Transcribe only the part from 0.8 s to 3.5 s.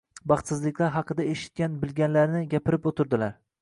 haqida eshitgan-bilganlarini gapirib o‘tirdilar.